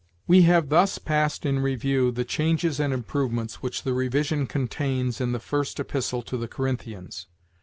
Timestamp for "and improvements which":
2.79-3.83